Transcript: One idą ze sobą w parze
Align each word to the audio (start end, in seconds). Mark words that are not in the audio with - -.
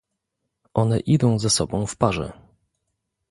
One 0.73 0.99
idą 0.99 1.39
ze 1.39 1.49
sobą 1.49 1.85
w 1.85 1.97
parze 1.97 2.31